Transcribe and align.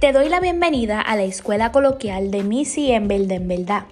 Te 0.00 0.12
doy 0.12 0.30
la 0.30 0.40
bienvenida 0.40 0.98
a 0.98 1.14
la 1.14 1.24
escuela 1.24 1.72
coloquial 1.72 2.30
de 2.30 2.42
Missy 2.42 2.90
en 2.90 3.06
Belda 3.06 3.34
en 3.34 3.48
Verdad. 3.48 3.84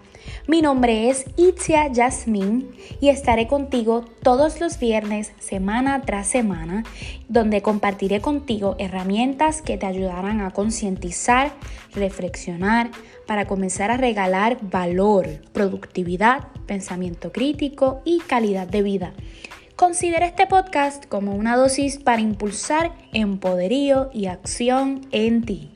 Mi 0.47 0.63
nombre 0.63 1.11
es 1.11 1.27
Itzia 1.37 1.93
Yasmin 1.93 2.67
y 2.99 3.11
estaré 3.11 3.47
contigo 3.47 4.07
todos 4.23 4.59
los 4.59 4.79
viernes, 4.79 5.33
semana 5.39 6.01
tras 6.07 6.27
semana, 6.27 6.83
donde 7.29 7.61
compartiré 7.61 8.23
contigo 8.23 8.75
herramientas 8.79 9.61
que 9.61 9.77
te 9.77 9.85
ayudarán 9.85 10.41
a 10.41 10.51
concientizar, 10.53 11.53
reflexionar, 11.95 12.91
para 13.27 13.47
comenzar 13.47 13.91
a 13.91 13.99
regalar 13.99 14.57
valor, 14.63 15.29
productividad, 15.53 16.49
pensamiento 16.67 17.33
crítico 17.33 18.01
y 18.07 18.21
calidad 18.21 18.67
de 18.67 18.81
vida. 18.81 19.13
Considera 19.77 20.25
este 20.25 20.47
podcast 20.47 21.05
como 21.05 21.35
una 21.35 21.55
dosis 21.55 21.99
para 21.99 22.23
impulsar 22.23 22.93
empoderío 23.13 24.09
y 24.15 24.25
acción 24.25 25.07
en 25.13 25.45
ti. 25.45 25.71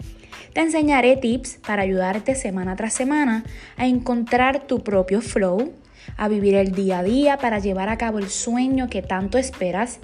Te 0.53 0.61
enseñaré 0.61 1.17
tips 1.17 1.59
para 1.67 1.83
ayudarte 1.83 2.35
semana 2.35 2.77
tras 2.77 2.93
semana 2.93 3.45
a 3.77 3.87
encontrar 3.87 4.67
tu 4.67 4.81
propio 4.81 5.23
flow, 5.23 5.73
a 6.19 6.29
vivir 6.29 6.55
el 6.55 6.73
día 6.73 6.99
a 6.99 7.03
día 7.03 7.39
para 7.39 7.59
llevar 7.59 7.89
a 7.89 7.97
cabo 7.97 8.19
el 8.19 8.29
sueño 8.29 8.91
que 8.91 9.01
tanto 9.01 9.39
esperas, 9.39 9.99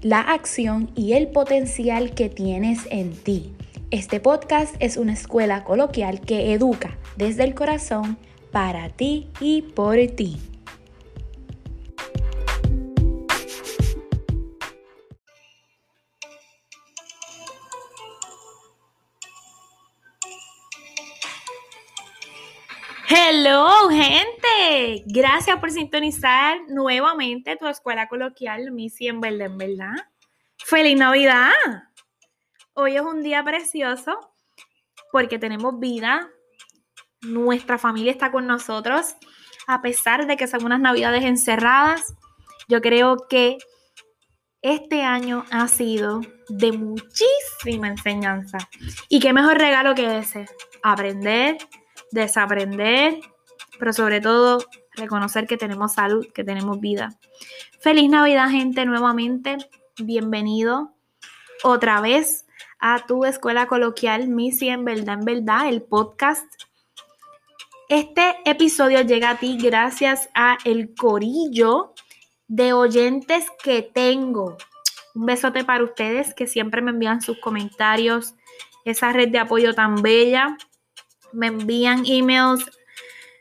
la 0.00 0.20
acción 0.20 0.90
y 0.94 1.14
el 1.14 1.28
potencial 1.28 2.14
que 2.14 2.28
tienes 2.28 2.80
en 2.90 3.12
ti. 3.12 3.52
Este 3.90 4.20
podcast 4.20 4.74
es 4.78 4.96
una 4.96 5.14
escuela 5.14 5.64
coloquial 5.64 6.20
que 6.20 6.52
educa 6.52 6.96
desde 7.16 7.42
el 7.42 7.54
corazón 7.54 8.18
para 8.52 8.88
ti 8.88 9.28
y 9.40 9.62
por 9.62 9.96
ti. 10.14 10.38
Hello, 23.14 23.90
gente. 23.90 25.04
Gracias 25.04 25.58
por 25.58 25.70
sintonizar 25.70 26.62
nuevamente 26.68 27.56
tu 27.56 27.68
escuela 27.68 28.08
coloquial 28.08 28.72
Missy 28.72 29.08
en 29.08 29.20
verdad, 29.20 29.48
en 29.48 29.58
verdad. 29.58 29.94
¡Feliz 30.56 30.96
Navidad! 30.96 31.52
Hoy 32.72 32.96
es 32.96 33.02
un 33.02 33.22
día 33.22 33.44
precioso 33.44 34.18
porque 35.10 35.38
tenemos 35.38 35.78
vida. 35.78 36.30
Nuestra 37.20 37.76
familia 37.76 38.12
está 38.12 38.32
con 38.32 38.46
nosotros. 38.46 39.14
A 39.66 39.82
pesar 39.82 40.26
de 40.26 40.38
que 40.38 40.46
son 40.46 40.64
unas 40.64 40.80
navidades 40.80 41.22
encerradas, 41.22 42.14
yo 42.66 42.80
creo 42.80 43.26
que 43.28 43.58
este 44.62 45.02
año 45.02 45.44
ha 45.50 45.68
sido 45.68 46.22
de 46.48 46.72
muchísima 46.72 47.88
enseñanza. 47.88 48.56
Y 49.10 49.20
qué 49.20 49.34
mejor 49.34 49.58
regalo 49.58 49.94
que 49.94 50.16
ese. 50.16 50.46
Aprender, 50.82 51.58
desaprender, 52.12 53.20
pero 53.78 53.92
sobre 53.92 54.20
todo 54.20 54.58
reconocer 54.94 55.46
que 55.46 55.56
tenemos 55.56 55.94
salud, 55.94 56.26
que 56.32 56.44
tenemos 56.44 56.78
vida. 56.78 57.18
Feliz 57.80 58.08
Navidad, 58.08 58.50
gente, 58.50 58.84
nuevamente. 58.84 59.56
Bienvenido 59.98 60.92
otra 61.64 62.00
vez 62.00 62.46
a 62.78 63.06
tu 63.06 63.24
escuela 63.24 63.66
coloquial 63.66 64.28
Missy 64.28 64.68
en 64.68 64.84
verdad, 64.84 65.18
en 65.18 65.24
verdad, 65.24 65.68
el 65.68 65.82
podcast. 65.82 66.44
Este 67.88 68.36
episodio 68.44 69.00
llega 69.02 69.30
a 69.30 69.38
ti 69.38 69.58
gracias 69.58 70.28
a 70.34 70.58
el 70.64 70.94
corillo 70.94 71.94
de 72.46 72.74
oyentes 72.74 73.46
que 73.62 73.82
tengo. 73.82 74.58
Un 75.14 75.26
besote 75.26 75.64
para 75.64 75.84
ustedes 75.84 76.34
que 76.34 76.46
siempre 76.46 76.82
me 76.82 76.90
envían 76.90 77.22
sus 77.22 77.38
comentarios, 77.40 78.34
esa 78.84 79.12
red 79.12 79.28
de 79.28 79.38
apoyo 79.38 79.74
tan 79.74 79.96
bella 80.02 80.56
me 81.32 81.48
envían 81.48 82.04
emails, 82.06 82.64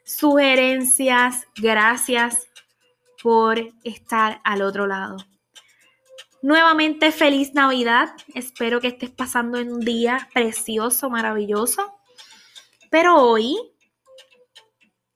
sugerencias. 0.04 1.48
Gracias 1.56 2.48
por 3.22 3.60
estar 3.84 4.42
al 4.44 4.62
otro 4.62 4.88
lado. 4.88 5.18
Nuevamente 6.42 7.12
feliz 7.12 7.54
Navidad. 7.54 8.14
Espero 8.34 8.82
que 8.82 8.88
estés 8.88 9.12
pasando 9.12 9.60
un 9.60 9.80
día 9.80 10.30
precioso, 10.34 11.10
maravilloso. 11.10 12.00
Pero 12.90 13.18
hoy 13.18 13.58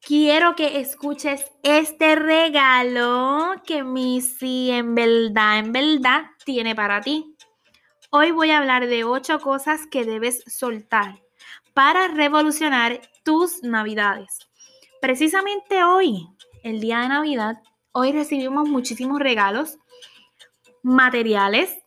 quiero 0.02 0.56
que 0.56 0.80
escuches 0.80 1.46
este 1.64 2.16
regalo 2.16 3.56
que 3.66 3.84
Missy 3.84 4.70
en 4.70 4.94
verdad, 4.94 5.60
en 5.60 5.72
verdad 5.72 6.26
tiene 6.46 6.76
para 6.76 7.02
ti. 7.02 7.36
Hoy 8.12 8.32
voy 8.32 8.52
a 8.52 8.60
hablar 8.60 8.86
de 8.88 9.04
ocho 9.04 9.40
cosas 9.40 9.88
que 9.88 10.06
debes 10.06 10.44
soltar 10.46 11.25
para 11.74 12.08
revolucionar 12.08 13.02
tus 13.24 13.64
navidades. 13.64 14.40
Precisamente 15.02 15.84
hoy, 15.84 16.28
el 16.64 16.80
día 16.80 17.00
de 17.00 17.10
Navidad, 17.10 17.58
hoy 17.92 18.12
recibimos 18.12 18.68
muchísimos 18.68 19.20
regalos 19.20 19.78
materiales 20.84 21.78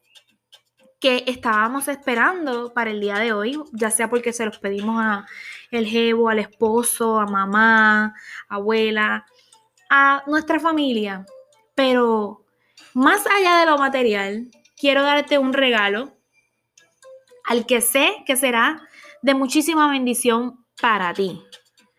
que 1.01 1.25
estábamos 1.27 1.87
esperando 1.89 2.73
para 2.75 2.91
el 2.91 3.01
día 3.01 3.19
de 3.19 3.33
hoy, 3.33 3.61
ya 3.73 3.91
sea 3.91 4.11
porque 4.11 4.33
se 4.33 4.45
los 4.45 4.59
pedimos 4.59 5.01
a 5.01 5.27
el 5.71 5.87
jevo, 5.87 6.29
al 6.29 6.41
esposo, 6.41 7.21
a 7.21 7.27
mamá, 7.27 8.15
abuela, 8.49 9.27
a 9.91 10.23
nuestra 10.27 10.59
familia. 10.59 11.25
Pero 11.75 12.45
más 12.95 13.25
allá 13.27 13.61
de 13.61 13.67
lo 13.67 13.79
material, 13.79 14.51
quiero 14.77 15.03
darte 15.03 15.39
un 15.39 15.53
regalo 15.53 16.17
al 17.45 17.67
que 17.67 17.81
sé 17.81 18.25
que 18.27 18.37
será 18.37 18.88
de 19.23 19.35
muchísima 19.35 19.91
bendición 19.91 20.65
para 20.81 21.13
ti. 21.13 21.43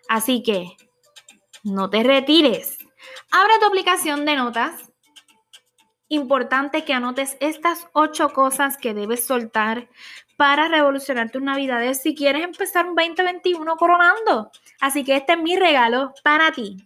Así 0.08 0.42
que 0.44 0.76
no 1.64 1.90
te 1.90 2.04
retires. 2.04 2.78
Abre 3.32 3.54
tu 3.60 3.66
aplicación 3.66 4.26
de 4.26 4.36
notas. 4.36 4.92
Importante 6.08 6.86
que 6.86 6.94
anotes 6.94 7.38
estas 7.40 7.88
ocho 7.94 8.30
cosas 8.34 8.78
que 8.78 8.96
debes 8.96 9.28
soltar 9.28 9.90
para 10.38 10.68
revolucionar 10.68 11.30
tus 11.30 11.42
navidades 11.42 12.02
si 12.02 12.16
quieres 12.16 12.44
empezar 12.44 12.88
un 12.88 12.96
2021 12.96 13.76
coronando. 13.76 14.50
Así 14.80 15.04
que 15.04 15.18
este 15.18 15.34
es 15.34 15.40
mi 15.40 15.56
regalo 15.56 16.14
para 16.24 16.52
ti. 16.52 16.78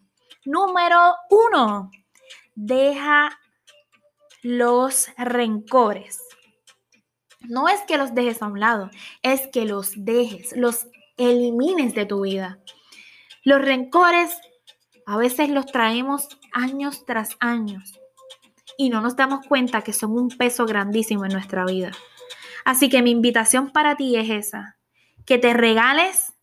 Número 0.43 1.15
uno, 1.29 1.89
deja 2.55 3.39
los 4.41 5.07
rencores. 5.17 6.19
No 7.43 7.67
es 7.67 7.81
que 7.81 7.97
los 7.97 8.13
dejes 8.13 8.41
a 8.41 8.47
un 8.47 8.59
lado, 8.59 8.89
es 9.21 9.47
que 9.47 9.65
los 9.65 9.93
dejes, 9.95 10.55
los 10.55 10.87
elimines 11.17 11.93
de 11.93 12.05
tu 12.05 12.21
vida. 12.21 12.59
Los 13.43 13.61
rencores 13.61 14.35
a 15.05 15.17
veces 15.17 15.49
los 15.49 15.65
traemos 15.65 16.29
años 16.53 17.05
tras 17.05 17.35
años 17.39 17.99
y 18.77 18.89
no 18.89 19.01
nos 19.01 19.15
damos 19.15 19.45
cuenta 19.45 19.81
que 19.81 19.93
son 19.93 20.17
un 20.17 20.29
peso 20.29 20.65
grandísimo 20.65 21.25
en 21.25 21.33
nuestra 21.33 21.65
vida. 21.65 21.91
Así 22.65 22.89
que 22.89 23.01
mi 23.01 23.11
invitación 23.11 23.71
para 23.71 23.95
ti 23.95 24.15
es 24.15 24.29
esa, 24.29 24.77
que 25.25 25.37
te 25.37 25.53
regales 25.53 26.33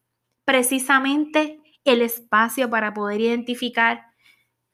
precisamente 0.44 1.60
el 1.84 2.02
espacio 2.02 2.68
para 2.68 2.92
poder 2.92 3.20
identificar 3.20 4.06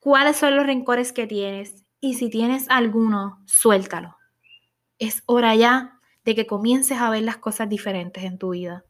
cuáles 0.01 0.37
son 0.37 0.57
los 0.57 0.67
rencores 0.67 1.13
que 1.13 1.27
tienes 1.27 1.85
y 2.01 2.15
si 2.15 2.29
tienes 2.29 2.69
alguno, 2.69 3.43
suéltalo. 3.47 4.17
Es 4.99 5.23
hora 5.27 5.55
ya 5.55 5.96
de 6.27 6.35
que 6.35 6.47
comiences 6.47 6.99
a 6.99 7.09
ver 7.09 7.23
las 7.23 7.39
cosas 7.39 7.69
diferentes 7.69 8.25
en 8.25 8.37
tu 8.37 8.51
vida. 8.51 8.85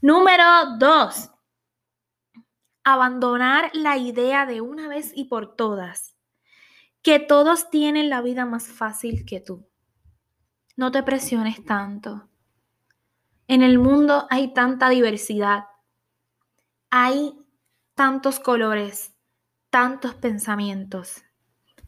Número 0.00 0.44
dos, 0.78 1.30
abandonar 2.82 3.70
la 3.74 3.98
idea 3.98 4.46
de 4.46 4.62
una 4.62 4.88
vez 4.88 5.12
y 5.14 5.26
por 5.26 5.54
todas 5.54 6.16
que 7.02 7.18
todos 7.18 7.68
tienen 7.68 8.08
la 8.08 8.22
vida 8.22 8.46
más 8.46 8.68
fácil 8.68 9.26
que 9.26 9.40
tú. 9.40 9.68
No 10.76 10.90
te 10.90 11.02
presiones 11.02 11.64
tanto. 11.64 12.28
En 13.46 13.62
el 13.62 13.78
mundo 13.78 14.26
hay 14.30 14.54
tanta 14.54 14.88
diversidad, 14.88 15.64
hay 16.90 17.34
tantos 17.94 18.40
colores, 18.40 19.14
tantos 19.68 20.14
pensamientos. 20.14 21.24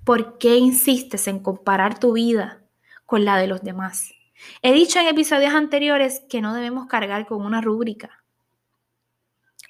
¿Por 0.04 0.36
qué 0.36 0.56
insistes 0.56 1.28
en 1.28 1.38
comparar 1.38 1.98
tu 1.98 2.12
vida 2.12 2.62
con 3.06 3.24
la 3.24 3.38
de 3.38 3.46
los 3.46 3.62
demás? 3.62 4.10
He 4.62 4.72
dicho 4.72 4.98
en 4.98 5.06
episodios 5.06 5.54
anteriores 5.54 6.22
que 6.28 6.40
no 6.40 6.54
debemos 6.54 6.86
cargar 6.86 7.26
con 7.26 7.44
una 7.44 7.60
rúbrica. 7.60 8.24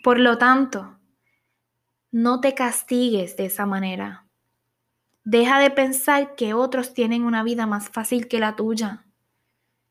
Por 0.03 0.19
lo 0.19 0.39
tanto, 0.39 0.99
no 2.11 2.41
te 2.41 2.55
castigues 2.55 3.37
de 3.37 3.47
esa 3.47 3.67
manera. 3.67 4.27
Deja 5.25 5.59
de 5.59 5.71
pensar 5.71 6.35
que 6.35 6.55
otros 6.55 6.93
tienen 6.93 7.25
una 7.25 7.43
vida 7.43 7.67
más 7.67 7.89
fácil 7.89 8.29
que 8.29 8.39
la 8.39 8.57
tuya. 8.57 9.07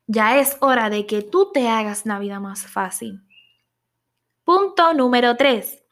Ya 0.06 0.38
es 0.38 0.56
hora 0.60 0.90
de 0.90 1.06
que 1.06 1.22
tú 1.22 1.50
te 1.52 1.68
hagas 1.68 2.06
la 2.06 2.18
vida 2.18 2.38
más 2.38 2.66
fácil. 2.66 3.22
Punto 4.44 4.94
número 4.94 5.36
3. 5.36 5.82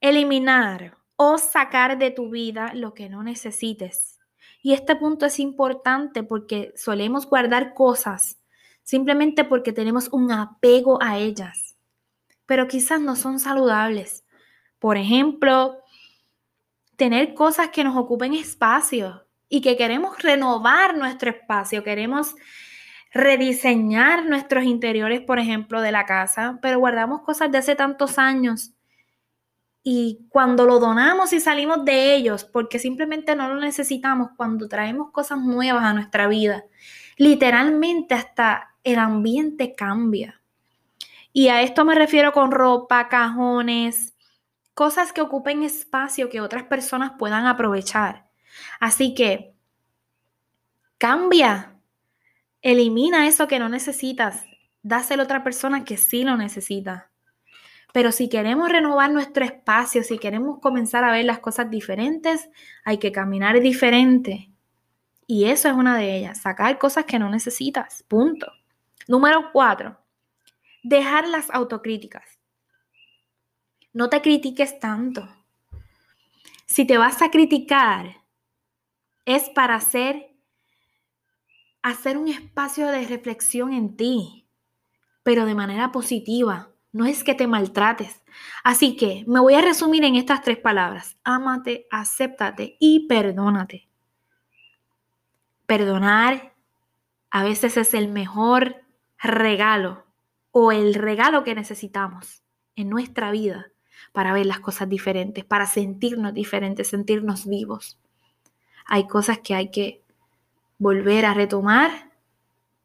Eliminar 0.00 0.96
o 1.16 1.38
sacar 1.38 1.98
de 1.98 2.10
tu 2.10 2.30
vida 2.30 2.72
lo 2.74 2.94
que 2.94 3.08
no 3.08 3.22
necesites. 3.22 4.13
Y 4.64 4.72
este 4.72 4.96
punto 4.96 5.26
es 5.26 5.40
importante 5.40 6.22
porque 6.22 6.72
solemos 6.74 7.28
guardar 7.28 7.74
cosas 7.74 8.38
simplemente 8.82 9.44
porque 9.44 9.74
tenemos 9.74 10.08
un 10.10 10.32
apego 10.32 11.02
a 11.02 11.18
ellas, 11.18 11.76
pero 12.46 12.66
quizás 12.66 12.98
no 12.98 13.14
son 13.14 13.38
saludables. 13.38 14.24
Por 14.78 14.96
ejemplo, 14.96 15.82
tener 16.96 17.34
cosas 17.34 17.68
que 17.68 17.84
nos 17.84 17.94
ocupen 17.94 18.32
espacio 18.32 19.26
y 19.50 19.60
que 19.60 19.76
queremos 19.76 20.22
renovar 20.22 20.96
nuestro 20.96 21.28
espacio, 21.28 21.84
queremos 21.84 22.34
rediseñar 23.12 24.24
nuestros 24.24 24.64
interiores, 24.64 25.20
por 25.20 25.38
ejemplo, 25.38 25.82
de 25.82 25.92
la 25.92 26.06
casa, 26.06 26.58
pero 26.62 26.78
guardamos 26.78 27.20
cosas 27.20 27.52
de 27.52 27.58
hace 27.58 27.76
tantos 27.76 28.18
años 28.18 28.73
y 29.86 30.26
cuando 30.30 30.64
lo 30.64 30.78
donamos 30.80 31.34
y 31.34 31.40
salimos 31.40 31.84
de 31.84 32.14
ellos, 32.14 32.44
porque 32.44 32.78
simplemente 32.78 33.36
no 33.36 33.52
lo 33.52 33.60
necesitamos, 33.60 34.30
cuando 34.34 34.66
traemos 34.66 35.10
cosas 35.12 35.38
nuevas 35.40 35.84
a 35.84 35.92
nuestra 35.92 36.26
vida, 36.26 36.64
literalmente 37.18 38.14
hasta 38.14 38.74
el 38.82 38.98
ambiente 38.98 39.74
cambia. 39.74 40.40
Y 41.34 41.48
a 41.48 41.60
esto 41.60 41.84
me 41.84 41.94
refiero 41.94 42.32
con 42.32 42.50
ropa, 42.50 43.08
cajones, 43.10 44.14
cosas 44.72 45.12
que 45.12 45.20
ocupen 45.20 45.62
espacio 45.62 46.30
que 46.30 46.40
otras 46.40 46.64
personas 46.64 47.12
puedan 47.18 47.46
aprovechar. 47.46 48.26
Así 48.80 49.14
que 49.14 49.52
cambia, 50.96 51.76
elimina 52.62 53.28
eso 53.28 53.46
que 53.48 53.58
no 53.58 53.68
necesitas, 53.68 54.44
dáselo 54.82 55.24
a 55.24 55.24
otra 55.24 55.44
persona 55.44 55.84
que 55.84 55.98
sí 55.98 56.24
lo 56.24 56.38
necesita. 56.38 57.10
Pero 57.94 58.10
si 58.10 58.28
queremos 58.28 58.70
renovar 58.70 59.12
nuestro 59.12 59.44
espacio, 59.44 60.02
si 60.02 60.18
queremos 60.18 60.58
comenzar 60.58 61.04
a 61.04 61.12
ver 61.12 61.24
las 61.26 61.38
cosas 61.38 61.70
diferentes, 61.70 62.50
hay 62.84 62.98
que 62.98 63.12
caminar 63.12 63.60
diferente. 63.60 64.50
Y 65.28 65.44
eso 65.44 65.68
es 65.68 65.74
una 65.74 65.96
de 65.96 66.16
ellas, 66.16 66.40
sacar 66.40 66.76
cosas 66.76 67.04
que 67.04 67.20
no 67.20 67.30
necesitas. 67.30 68.02
Punto. 68.08 68.50
Número 69.06 69.50
cuatro, 69.52 69.96
dejar 70.82 71.28
las 71.28 71.48
autocríticas. 71.50 72.40
No 73.92 74.10
te 74.10 74.20
critiques 74.20 74.80
tanto. 74.80 75.28
Si 76.66 76.84
te 76.84 76.98
vas 76.98 77.22
a 77.22 77.30
criticar, 77.30 78.22
es 79.24 79.48
para 79.50 79.76
hacer, 79.76 80.34
hacer 81.80 82.18
un 82.18 82.26
espacio 82.26 82.88
de 82.88 83.06
reflexión 83.06 83.72
en 83.72 83.96
ti, 83.96 84.48
pero 85.22 85.46
de 85.46 85.54
manera 85.54 85.92
positiva. 85.92 86.73
No 86.94 87.06
es 87.06 87.24
que 87.24 87.34
te 87.34 87.48
maltrates. 87.48 88.22
Así 88.62 88.96
que 88.96 89.24
me 89.26 89.40
voy 89.40 89.54
a 89.54 89.60
resumir 89.60 90.04
en 90.04 90.14
estas 90.14 90.42
tres 90.42 90.58
palabras. 90.58 91.16
Ámate, 91.24 91.88
acéptate 91.90 92.76
y 92.78 93.08
perdónate. 93.08 93.88
Perdonar 95.66 96.54
a 97.30 97.42
veces 97.42 97.76
es 97.78 97.94
el 97.94 98.12
mejor 98.12 98.76
regalo 99.18 100.06
o 100.52 100.70
el 100.70 100.94
regalo 100.94 101.42
que 101.42 101.56
necesitamos 101.56 102.44
en 102.76 102.90
nuestra 102.90 103.32
vida 103.32 103.72
para 104.12 104.32
ver 104.32 104.46
las 104.46 104.60
cosas 104.60 104.88
diferentes, 104.88 105.44
para 105.44 105.66
sentirnos 105.66 106.32
diferentes, 106.32 106.86
sentirnos 106.86 107.44
vivos. 107.44 107.98
Hay 108.86 109.08
cosas 109.08 109.40
que 109.40 109.56
hay 109.56 109.72
que 109.72 110.00
volver 110.78 111.26
a 111.26 111.34
retomar 111.34 112.12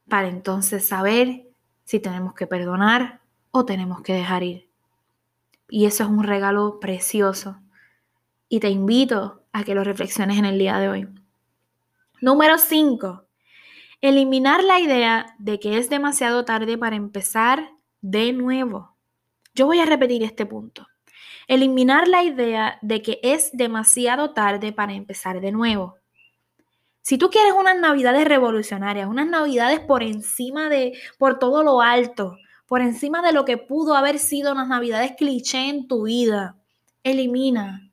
para 0.08 0.30
entonces 0.30 0.88
saber 0.88 1.46
si 1.84 2.00
tenemos 2.00 2.34
que 2.34 2.48
perdonar 2.48 3.20
o 3.52 3.66
tenemos 3.66 4.02
que 4.02 4.14
dejar 4.14 4.44
ir. 4.44 4.70
Y 5.70 5.86
eso 5.86 6.04
es 6.04 6.10
un 6.10 6.24
regalo 6.24 6.80
precioso. 6.80 7.60
Y 8.48 8.60
te 8.60 8.70
invito 8.70 9.44
a 9.54 9.64
que 9.64 9.76
lo 9.76 9.84
reflexiones 9.84 10.38
en 10.38 10.46
el 10.46 10.58
día 10.58 10.78
de 10.80 10.90
hoy. 10.90 11.08
Número 12.22 12.58
5. 12.58 13.26
Eliminar 14.02 14.64
la 14.64 14.80
idea 14.80 15.36
de 15.40 15.60
que 15.60 15.78
es 15.78 15.90
demasiado 15.90 16.46
tarde 16.46 16.78
para 16.78 16.96
empezar 16.96 17.72
de 18.02 18.34
nuevo. 18.34 18.96
Yo 19.54 19.66
voy 19.66 19.80
a 19.80 19.86
repetir 19.86 20.24
este 20.24 20.46
punto. 20.46 20.88
Eliminar 21.48 22.08
la 22.08 22.24
idea 22.24 22.80
de 22.82 23.02
que 23.02 23.20
es 23.24 23.52
demasiado 23.54 24.34
tarde 24.34 24.72
para 24.72 24.94
empezar 24.94 25.42
de 25.42 25.52
nuevo. 25.52 25.96
Si 27.02 27.18
tú 27.18 27.30
quieres 27.30 27.54
unas 27.54 27.78
navidades 27.80 28.28
revolucionarias, 28.28 29.08
unas 29.08 29.28
navidades 29.28 29.80
por 29.80 30.04
encima 30.04 30.70
de, 30.70 30.98
por 31.18 31.40
todo 31.40 31.64
lo 31.64 31.82
alto, 31.82 32.38
por 32.70 32.82
encima 32.82 33.22
de 33.24 33.34
lo 33.34 33.44
que 33.44 33.58
pudo 33.58 33.96
haber 33.96 34.20
sido 34.20 34.54
unas 34.54 34.68
navidades 34.70 35.14
cliché 35.18 35.68
en 35.68 35.88
tu 35.88 36.04
vida. 36.04 36.56
Elimina 37.04 37.92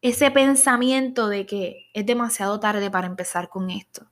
ese 0.00 0.30
pensamiento 0.30 1.28
de 1.28 1.46
que 1.46 1.88
es 1.92 2.06
demasiado 2.06 2.60
tarde 2.60 2.90
para 2.90 3.08
empezar 3.08 3.48
con 3.48 3.70
esto. 3.70 4.06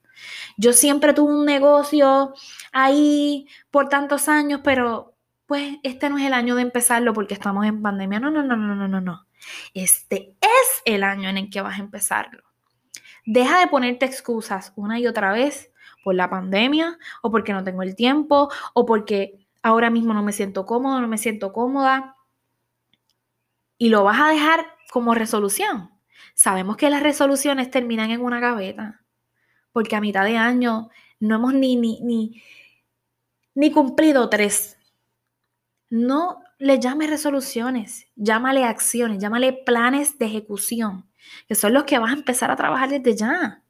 Yo 0.56 0.72
siempre 0.72 1.14
tuve 1.14 1.32
un 1.32 1.46
negocio 1.46 2.34
ahí 2.72 3.46
por 3.70 3.88
tantos 3.88 4.28
años, 4.28 4.60
pero 4.64 5.14
pues 5.46 5.76
este 5.84 6.10
no 6.10 6.18
es 6.18 6.24
el 6.24 6.34
año 6.34 6.56
de 6.56 6.62
empezarlo 6.62 7.12
porque 7.12 7.34
estamos 7.34 7.64
en 7.64 7.80
pandemia. 7.80 8.18
No, 8.18 8.30
no, 8.30 8.42
no, 8.42 8.56
no, 8.56 8.74
no, 8.74 8.88
no, 8.88 9.00
no. 9.00 9.26
Este 9.72 10.34
es 10.40 10.82
el 10.84 11.04
año 11.04 11.28
en 11.28 11.38
el 11.38 11.50
que 11.50 11.60
vas 11.60 11.78
a 11.78 11.82
empezarlo. 11.82 12.42
Deja 13.24 13.60
de 13.60 13.68
ponerte 13.68 14.04
excusas 14.04 14.72
una 14.74 14.98
y 14.98 15.06
otra 15.06 15.32
vez 15.32 15.70
por 16.02 16.16
la 16.16 16.28
pandemia 16.28 16.98
o 17.22 17.30
porque 17.30 17.52
no 17.52 17.62
tengo 17.62 17.82
el 17.84 17.94
tiempo 17.94 18.50
o 18.74 18.84
porque 18.84 19.41
ahora 19.62 19.90
mismo 19.90 20.12
no 20.14 20.22
me 20.22 20.32
siento 20.32 20.66
cómodo, 20.66 21.00
no 21.00 21.08
me 21.08 21.18
siento 21.18 21.52
cómoda. 21.52 22.16
Y 23.78 23.88
lo 23.88 24.04
vas 24.04 24.20
a 24.20 24.28
dejar 24.28 24.66
como 24.90 25.14
resolución. 25.14 25.90
Sabemos 26.34 26.76
que 26.76 26.90
las 26.90 27.02
resoluciones 27.02 27.70
terminan 27.70 28.10
en 28.10 28.20
una 28.20 28.40
gaveta, 28.40 29.02
porque 29.72 29.96
a 29.96 30.00
mitad 30.00 30.24
de 30.24 30.36
año 30.36 30.90
no 31.20 31.36
hemos 31.36 31.54
ni, 31.54 31.76
ni, 31.76 32.00
ni, 32.00 32.42
ni 33.54 33.70
cumplido 33.70 34.28
tres. 34.28 34.78
No 35.90 36.42
le 36.58 36.78
llames 36.78 37.10
resoluciones, 37.10 38.06
llámale 38.16 38.64
acciones, 38.64 39.18
llámale 39.18 39.52
planes 39.52 40.18
de 40.18 40.26
ejecución, 40.26 41.06
que 41.48 41.54
son 41.54 41.74
los 41.74 41.84
que 41.84 41.98
vas 41.98 42.10
a 42.10 42.16
empezar 42.16 42.50
a 42.50 42.56
trabajar 42.56 42.88
desde 42.88 43.16
ya. 43.16 43.62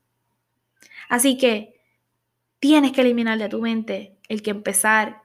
Así 1.09 1.37
que 1.37 1.81
tienes 2.59 2.93
que 2.93 3.01
eliminar 3.01 3.39
de 3.39 3.49
tu 3.49 3.61
mente 3.61 4.19
el 4.29 4.43
que 4.43 4.51
empezar 4.51 5.22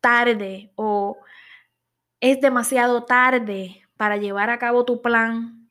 tarde 0.00 0.72
o 0.74 1.18
es 2.20 2.40
demasiado 2.40 3.04
tarde 3.04 3.86
para 3.96 4.16
llevar 4.16 4.50
a 4.50 4.58
cabo 4.58 4.84
tu 4.84 5.02
plan, 5.02 5.70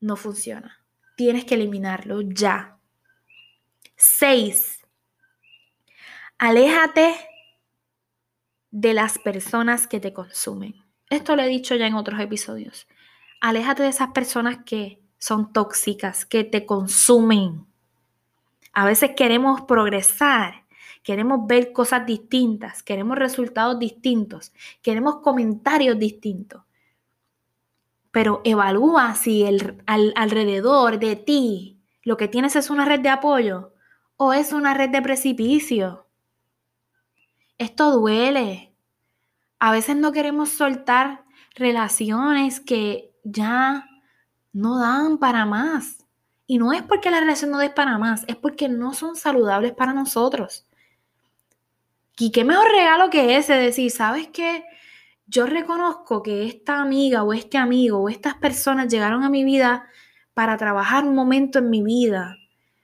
no 0.00 0.16
funciona. 0.16 0.84
Tienes 1.16 1.44
que 1.44 1.54
eliminarlo 1.54 2.20
ya. 2.22 2.78
Seis, 3.96 4.80
aléjate 6.38 7.14
de 8.70 8.94
las 8.94 9.18
personas 9.18 9.86
que 9.86 10.00
te 10.00 10.12
consumen. 10.12 10.74
Esto 11.10 11.36
lo 11.36 11.42
he 11.42 11.48
dicho 11.48 11.74
ya 11.74 11.86
en 11.86 11.94
otros 11.94 12.18
episodios. 12.20 12.88
Aléjate 13.40 13.82
de 13.82 13.90
esas 13.90 14.08
personas 14.12 14.58
que 14.64 15.00
son 15.18 15.52
tóxicas, 15.52 16.24
que 16.24 16.42
te 16.42 16.66
consumen. 16.66 17.66
A 18.72 18.86
veces 18.86 19.12
queremos 19.14 19.60
progresar 19.62 20.61
queremos 21.02 21.46
ver 21.46 21.72
cosas 21.72 22.06
distintas, 22.06 22.82
queremos 22.82 23.18
resultados 23.18 23.78
distintos, 23.78 24.52
queremos 24.82 25.16
comentarios 25.16 25.98
distintos. 25.98 26.62
Pero 28.10 28.40
evalúa 28.44 29.14
si 29.14 29.42
el, 29.44 29.82
alrededor 29.86 30.98
de 30.98 31.16
ti 31.16 31.80
lo 32.02 32.16
que 32.16 32.28
tienes 32.28 32.56
es 32.56 32.70
una 32.70 32.84
red 32.84 33.00
de 33.00 33.08
apoyo 33.08 33.72
o 34.16 34.32
es 34.32 34.52
una 34.52 34.74
red 34.74 34.90
de 34.90 35.02
precipicio. 35.02 36.06
Esto 37.58 37.92
duele. 37.92 38.74
A 39.58 39.72
veces 39.72 39.96
no 39.96 40.12
queremos 40.12 40.50
soltar 40.50 41.24
relaciones 41.54 42.60
que 42.60 43.14
ya 43.24 43.88
no 44.52 44.78
dan 44.78 45.18
para 45.18 45.46
más. 45.46 46.04
Y 46.46 46.58
no 46.58 46.72
es 46.72 46.82
porque 46.82 47.10
la 47.10 47.20
relación 47.20 47.50
no 47.50 47.58
dé 47.58 47.70
para 47.70 47.96
más, 47.98 48.24
es 48.26 48.36
porque 48.36 48.68
no 48.68 48.92
son 48.92 49.16
saludables 49.16 49.72
para 49.72 49.94
nosotros. 49.94 50.66
Y 52.18 52.30
qué 52.30 52.44
mejor 52.44 52.70
regalo 52.70 53.10
que 53.10 53.36
ese, 53.36 53.54
decir, 53.54 53.90
¿sabes 53.90 54.28
qué? 54.28 54.64
Yo 55.26 55.46
reconozco 55.46 56.22
que 56.22 56.46
esta 56.46 56.80
amiga 56.80 57.22
o 57.22 57.32
este 57.32 57.58
amigo 57.58 57.98
o 57.98 58.08
estas 58.08 58.34
personas 58.34 58.88
llegaron 58.88 59.22
a 59.22 59.30
mi 59.30 59.44
vida 59.44 59.86
para 60.34 60.56
trabajar 60.56 61.04
un 61.04 61.14
momento 61.14 61.58
en 61.58 61.70
mi 61.70 61.82
vida. 61.82 62.36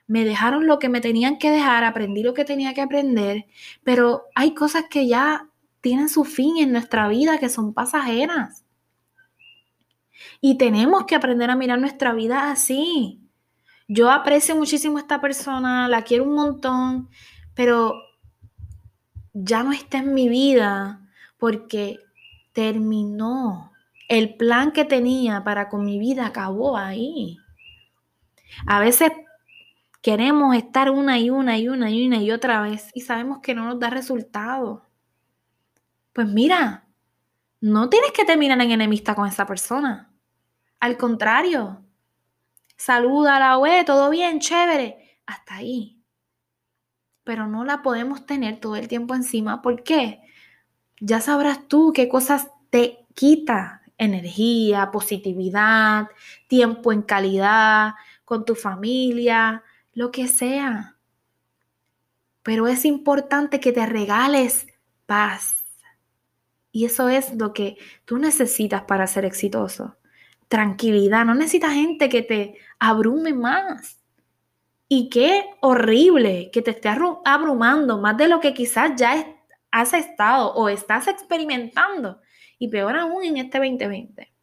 Me 0.07 0.25
dejaron 0.25 0.65
lo 0.65 0.79
que 0.79 0.89
me 0.89 1.01
tenían 1.01 1.37
que 1.37 1.51
dejar, 1.51 1.83
aprendí 1.83 2.23
lo 2.23 2.33
que 2.33 2.45
tenía 2.45 2.73
que 2.73 2.81
aprender, 2.81 3.45
pero 3.83 4.23
hay 4.33 4.55
cosas 4.55 4.85
que 4.89 5.07
ya 5.07 5.47
tienen 5.81 6.09
su 6.09 6.25
fin 6.25 6.57
en 6.57 6.71
nuestra 6.71 7.07
vida, 7.07 7.37
que 7.37 7.49
son 7.49 7.73
pasajeras. 7.73 8.65
Y 10.41 10.57
tenemos 10.57 11.05
que 11.05 11.15
aprender 11.15 11.49
a 11.49 11.55
mirar 11.55 11.79
nuestra 11.79 12.13
vida 12.13 12.51
así. 12.51 13.21
Yo 13.87 14.11
aprecio 14.11 14.55
muchísimo 14.55 14.97
a 14.97 15.01
esta 15.01 15.21
persona, 15.21 15.87
la 15.87 16.03
quiero 16.03 16.23
un 16.23 16.33
montón, 16.35 17.09
pero 17.53 17.95
ya 19.33 19.63
no 19.63 19.71
está 19.71 19.99
en 19.99 20.13
mi 20.13 20.29
vida 20.29 21.01
porque 21.37 21.99
terminó. 22.53 23.71
El 24.07 24.35
plan 24.35 24.71
que 24.71 24.85
tenía 24.85 25.43
para 25.43 25.69
con 25.69 25.85
mi 25.85 25.99
vida 25.99 26.25
acabó 26.25 26.77
ahí. 26.77 27.37
A 28.65 28.79
veces 28.79 29.11
queremos 30.01 30.55
estar 30.55 30.89
una 30.89 31.19
y 31.19 31.29
una 31.29 31.57
y 31.57 31.69
una 31.69 31.89
y 31.91 32.07
una 32.07 32.17
y 32.17 32.31
otra 32.31 32.61
vez 32.61 32.89
y 32.93 33.01
sabemos 33.01 33.39
que 33.39 33.53
no 33.53 33.65
nos 33.65 33.79
da 33.79 33.89
resultado. 33.89 34.85
Pues 36.13 36.27
mira, 36.27 36.87
no 37.61 37.89
tienes 37.89 38.11
que 38.11 38.25
terminar 38.25 38.59
en 38.61 38.71
enemista 38.71 39.15
con 39.15 39.27
esa 39.27 39.45
persona. 39.45 40.11
Al 40.79 40.97
contrario, 40.97 41.83
saluda 42.77 43.37
a 43.37 43.39
la 43.39 43.57
web, 43.57 43.85
todo 43.85 44.09
bien, 44.09 44.39
chévere, 44.39 45.19
hasta 45.25 45.55
ahí. 45.55 45.98
Pero 47.29 47.45
no 47.45 47.63
la 47.63 47.83
podemos 47.83 48.25
tener 48.25 48.59
todo 48.59 48.75
el 48.75 48.87
tiempo 48.87 49.13
encima. 49.13 49.61
¿Por 49.61 49.83
qué? 49.83 50.19
Ya 50.99 51.21
sabrás 51.21 51.67
tú 51.67 51.93
qué 51.93 52.09
cosas 52.09 52.47
te 52.71 53.05
quita 53.13 53.83
energía, 53.99 54.89
positividad, 54.89 56.07
tiempo 56.47 56.91
en 56.91 57.03
calidad 57.03 57.93
con 58.25 58.45
tu 58.45 58.55
familia, 58.55 59.63
lo 59.93 60.09
que 60.09 60.27
sea. 60.27 60.97
Pero 62.41 62.67
es 62.67 62.83
importante 62.83 63.59
que 63.59 63.73
te 63.73 63.85
regales 63.85 64.65
paz. 65.05 65.57
Y 66.71 66.85
eso 66.85 67.09
es 67.09 67.35
lo 67.35 67.53
que 67.53 67.77
tú 68.05 68.17
necesitas 68.17 68.81
para 68.85 69.05
ser 69.05 69.23
exitoso. 69.23 69.97
Tranquilidad. 70.47 71.25
No 71.25 71.35
necesitas 71.35 71.73
gente 71.73 72.09
que 72.09 72.23
te 72.23 72.55
abrume 72.79 73.35
más. 73.35 73.98
Y 74.89 75.09
qué 75.09 75.45
horrible 75.61 76.49
que 76.51 76.63
te 76.63 76.71
esté 76.71 76.89
abrumando 77.23 77.99
más 77.99 78.17
de 78.17 78.27
lo 78.27 78.39
que 78.39 78.55
quizás 78.55 78.91
ya 78.97 79.25
has 79.71 79.93
estado 79.93 80.51
o 80.53 80.67
estás 80.67 81.07
experimentando. 81.07 82.19
Y 82.57 82.67
peor 82.67 82.97
aún 82.97 83.23
en 83.23 83.37
este 83.37 83.59
2020. 83.59 84.33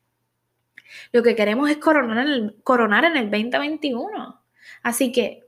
Lo 1.12 1.23
que 1.23 1.35
queremos 1.35 1.69
es 1.69 1.79
coronar 1.79 2.26
en 2.26 2.33
el, 2.33 2.57
coronar 2.62 3.05
en 3.05 3.17
el 3.17 3.31
2021. 3.31 4.41
Así 4.83 5.12
que 5.12 5.45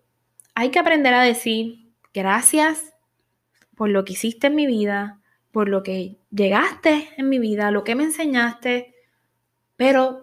hay 0.55 0.71
que 0.71 0.81
aprender 0.81 1.15
a 1.15 1.23
decir 1.23 1.93
gracias 2.13 2.93
por 3.77 3.89
lo 3.89 4.05
que 4.05 4.15
hiciste 4.15 4.49
en 4.49 4.57
mi 4.57 4.67
vida, 4.67 5.21
por 5.53 5.69
lo 5.69 5.85
que 5.85 6.17
llegaste 6.31 7.09
en 7.17 7.29
mi 7.29 7.39
vida, 7.39 7.71
lo 7.71 7.85
que 7.85 7.95
me 7.95 8.03
enseñaste, 8.03 8.95
pero 9.77 10.21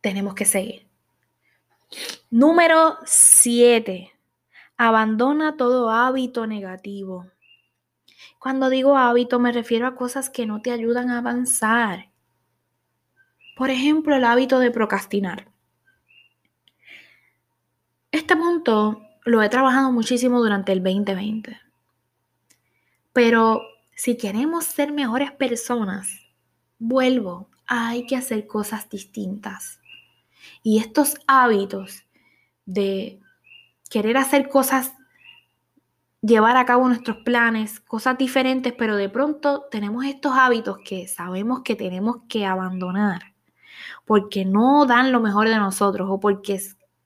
tenemos 0.00 0.34
que 0.34 0.44
seguir. 0.44 0.81
Número 2.30 2.98
7. 3.04 4.12
Abandona 4.76 5.56
todo 5.56 5.90
hábito 5.90 6.46
negativo. 6.46 7.26
Cuando 8.38 8.70
digo 8.70 8.96
hábito 8.96 9.38
me 9.38 9.52
refiero 9.52 9.86
a 9.86 9.94
cosas 9.94 10.30
que 10.30 10.46
no 10.46 10.62
te 10.62 10.72
ayudan 10.72 11.10
a 11.10 11.18
avanzar. 11.18 12.10
Por 13.56 13.70
ejemplo, 13.70 14.16
el 14.16 14.24
hábito 14.24 14.58
de 14.58 14.70
procrastinar. 14.70 15.48
Este 18.10 18.34
punto 18.34 19.02
lo 19.24 19.42
he 19.42 19.48
trabajado 19.48 19.92
muchísimo 19.92 20.40
durante 20.40 20.72
el 20.72 20.82
2020. 20.82 21.60
Pero 23.12 23.62
si 23.94 24.16
queremos 24.16 24.64
ser 24.64 24.92
mejores 24.92 25.32
personas, 25.32 26.08
vuelvo, 26.78 27.48
hay 27.66 28.06
que 28.06 28.16
hacer 28.16 28.46
cosas 28.46 28.88
distintas. 28.88 29.81
Y 30.62 30.78
estos 30.78 31.16
hábitos 31.26 32.04
de 32.66 33.20
querer 33.90 34.16
hacer 34.16 34.48
cosas, 34.48 34.92
llevar 36.20 36.56
a 36.56 36.64
cabo 36.64 36.88
nuestros 36.88 37.18
planes, 37.18 37.80
cosas 37.80 38.16
diferentes, 38.18 38.72
pero 38.72 38.96
de 38.96 39.08
pronto 39.08 39.66
tenemos 39.70 40.04
estos 40.04 40.32
hábitos 40.34 40.78
que 40.84 41.08
sabemos 41.08 41.62
que 41.62 41.76
tenemos 41.76 42.18
que 42.28 42.46
abandonar 42.46 43.32
porque 44.04 44.44
no 44.44 44.86
dan 44.86 45.12
lo 45.12 45.20
mejor 45.20 45.48
de 45.48 45.56
nosotros 45.56 46.08
o 46.10 46.20
porque 46.20 46.60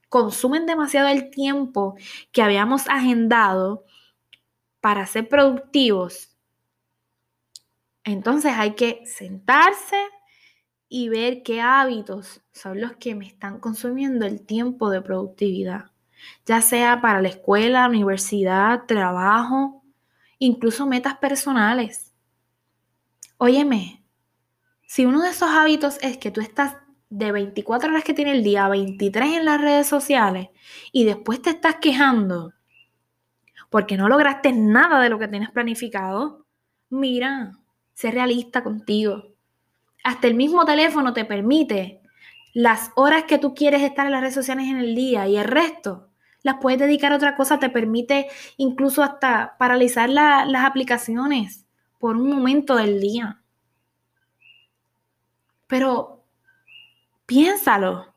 consumen 0.09 0.67
demasiado 0.67 1.09
el 1.09 1.31
tiempo 1.31 1.97
que 2.33 2.43
habíamos 2.43 2.89
agendado 2.89 3.85
para 4.81 5.07
ser 5.07 5.29
productivos, 5.29 6.37
entonces 8.05 8.53
hay 8.57 8.75
que 8.75 9.03
sentarse 9.07 9.97
y 10.89 11.09
ver 11.09 11.43
qué 11.43 11.61
hábitos 11.61 12.43
son 12.53 12.81
los 12.81 12.97
que 12.97 13.15
me 13.15 13.27
están 13.27 13.59
consumiendo 13.61 14.27
el 14.27 14.45
tiempo 14.45 14.91
de 14.91 15.03
productividad, 15.03 15.91
ya 16.45 16.61
sea 16.61 17.01
para 17.01 17.21
la 17.21 17.29
escuela, 17.29 17.89
universidad, 17.89 18.85
trabajo, 18.87 19.85
incluso 20.39 20.87
metas 20.87 21.17
personales. 21.17 22.13
Óyeme, 23.39 24.05
si 24.87 25.05
uno 25.05 25.23
de 25.23 25.31
esos 25.31 25.51
hábitos 25.51 25.99
es 26.03 26.19
que 26.19 26.31
tú 26.31 26.41
estás 26.41 26.77
de 27.11 27.33
24 27.33 27.91
horas 27.91 28.05
que 28.05 28.15
tiene 28.15 28.33
el 28.33 28.43
día, 28.43 28.69
23 28.69 29.39
en 29.39 29.45
las 29.45 29.61
redes 29.61 29.87
sociales 29.87 30.49
y 30.93 31.05
después 31.05 31.43
te 31.43 31.51
estás 31.51 31.77
quejando 31.77 32.53
porque 33.71 33.97
no 33.97 34.09
lograste 34.09 34.53
nada 34.53 35.01
de 35.01 35.11
lo 35.11 35.19
que 35.19 35.29
tienes 35.29 35.51
planificado, 35.51 36.47
mira, 36.89 37.53
sé 37.95 38.11
realista 38.11 38.63
contigo. 38.63 39.36
Hasta 40.07 40.29
el 40.29 40.35
mismo 40.35 40.65
teléfono 40.65 41.13
te 41.13 41.25
permite 41.25 42.01
las 42.55 42.93
horas 42.95 43.25
que 43.25 43.39
tú 43.39 43.55
quieres 43.55 43.83
estar 43.83 44.07
en 44.07 44.13
las 44.13 44.21
redes 44.21 44.35
sociales 44.35 44.67
en 44.67 44.79
el 44.79 44.95
día 44.95 45.27
y 45.27 45.37
el 45.37 45.45
resto 45.45 46.09
las 46.43 46.57
puedes 46.61 46.79
dedicar 46.79 47.13
a 47.13 47.17
otra 47.17 47.35
cosa, 47.35 47.59
te 47.59 47.71
permite 47.71 48.29
incluso 48.57 49.03
hasta 49.03 49.57
paralizar 49.59 50.09
las 50.09 50.65
aplicaciones 50.65 51.67
por 51.99 52.17
un 52.17 52.31
momento 52.31 52.77
del 52.77 53.01
día. 53.01 53.43
Pero 55.67 56.17
Piénsalo. 57.27 58.15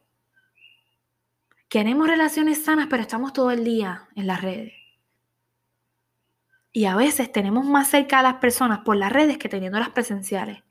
Queremos 1.68 2.08
relaciones 2.08 2.64
sanas, 2.64 2.88
pero 2.92 3.02
estamos 3.02 3.34
todo 3.34 3.50
el 3.50 3.64
día 3.64 4.08
en 4.16 4.28
las 4.28 4.44
redes. 4.44 4.74
Y 6.72 6.86
a 6.86 6.96
veces 6.96 7.32
tenemos 7.32 7.66
más 7.66 7.90
cerca 7.90 8.20
a 8.20 8.24
las 8.24 8.36
personas 8.36 8.80
por 8.86 8.96
las 8.96 9.12
redes 9.12 9.40
que 9.40 9.50
teniendo 9.50 9.80
las 9.80 9.90
presenciales. 9.90 10.64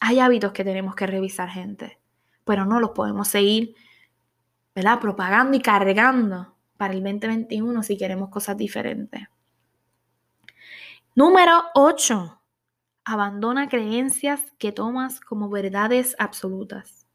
Hay 0.00 0.18
hábitos 0.18 0.52
que 0.52 0.64
tenemos 0.64 0.94
que 0.94 1.06
revisar, 1.06 1.48
gente, 1.48 1.98
pero 2.44 2.64
no 2.64 2.80
los 2.80 2.90
podemos 2.90 3.28
seguir, 3.28 3.74
¿verdad? 4.74 4.98
Propagando 4.98 5.56
y 5.56 5.60
cargando 5.60 6.56
para 6.76 6.94
el 6.94 7.02
2021 7.02 7.82
si 7.82 7.98
queremos 7.98 8.30
cosas 8.30 8.56
diferentes. 8.56 9.28
Número 11.14 11.64
8. 11.74 12.40
Abandona 13.04 13.68
creencias 13.68 14.40
que 14.58 14.72
tomas 14.72 15.20
como 15.20 15.50
verdades 15.50 16.16
absolutas. 16.18 17.06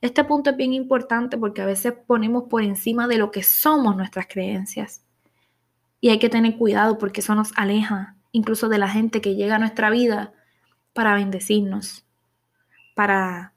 Este 0.00 0.24
punto 0.24 0.50
es 0.50 0.56
bien 0.56 0.72
importante 0.72 1.36
porque 1.36 1.62
a 1.62 1.66
veces 1.66 1.94
ponemos 2.06 2.44
por 2.44 2.62
encima 2.62 3.08
de 3.08 3.18
lo 3.18 3.30
que 3.30 3.42
somos 3.42 3.96
nuestras 3.96 4.26
creencias. 4.26 5.04
Y 6.00 6.10
hay 6.10 6.18
que 6.18 6.28
tener 6.28 6.56
cuidado 6.56 6.98
porque 6.98 7.20
eso 7.20 7.34
nos 7.34 7.56
aleja 7.56 8.16
incluso 8.32 8.68
de 8.68 8.78
la 8.78 8.88
gente 8.88 9.20
que 9.20 9.34
llega 9.34 9.56
a 9.56 9.58
nuestra 9.58 9.90
vida 9.90 10.32
para 10.92 11.14
bendecirnos, 11.14 12.06
para 12.98 13.52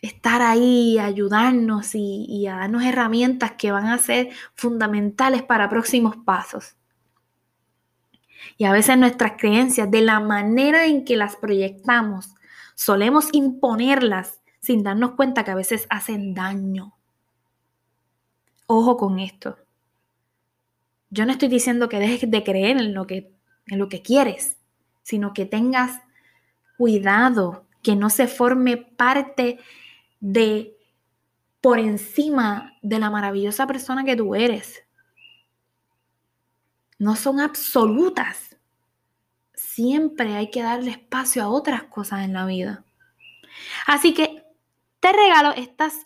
estar 0.00 0.40
ahí, 0.40 1.00
ayudarnos 1.00 1.96
y, 1.96 2.46
a 2.46 2.58
darnos 2.58 2.84
herramientas 2.84 3.54
que 3.58 3.72
van 3.72 3.88
a 3.88 3.98
ser 3.98 4.30
fundamentales 4.54 5.42
para 5.42 5.68
próximos 5.68 6.14
pasos. 6.18 6.76
Y 8.56 8.66
a 8.66 8.72
veces 8.72 8.96
nuestras 8.98 9.32
creencias, 9.36 9.90
de 9.90 10.00
la 10.02 10.20
manera 10.20 10.86
en 10.86 11.04
que 11.04 11.16
las 11.16 11.34
proyectamos, 11.34 12.36
solemos 12.76 13.30
imponerlas 13.32 14.40
sin 14.60 14.84
darnos 14.84 15.16
cuenta 15.16 15.42
que 15.42 15.50
a 15.50 15.56
veces 15.56 15.88
hacen 15.90 16.34
daño. 16.34 16.94
Ojo 18.68 18.96
con 18.96 19.18
esto. 19.18 19.58
Yo 21.10 21.26
no 21.26 21.32
estoy 21.32 21.48
diciendo 21.48 21.88
que 21.88 21.98
dejes 21.98 22.30
de 22.30 22.44
creer 22.44 22.76
en 22.76 22.94
lo 22.94 23.08
que, 23.08 23.32
en 23.66 23.80
lo 23.80 23.88
que 23.88 24.02
quieres, 24.02 24.56
sino 25.02 25.34
que 25.34 25.46
tengas 25.46 26.00
cuidado, 26.76 27.63
que 27.84 27.94
no 27.94 28.10
se 28.10 28.26
forme 28.26 28.78
parte 28.78 29.60
de 30.18 30.76
por 31.60 31.78
encima 31.78 32.76
de 32.82 32.98
la 32.98 33.10
maravillosa 33.10 33.66
persona 33.66 34.04
que 34.04 34.16
tú 34.16 34.34
eres. 34.34 34.82
No 36.98 37.14
son 37.14 37.40
absolutas. 37.40 38.56
Siempre 39.54 40.34
hay 40.34 40.50
que 40.50 40.62
darle 40.62 40.90
espacio 40.90 41.42
a 41.42 41.48
otras 41.48 41.84
cosas 41.84 42.24
en 42.24 42.32
la 42.32 42.46
vida. 42.46 42.84
Así 43.86 44.14
que 44.14 44.42
te 45.00 45.12
regalo 45.12 45.52
estas 45.52 46.04